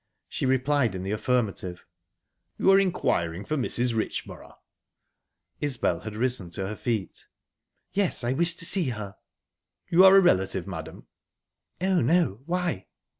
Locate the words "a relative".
10.15-10.65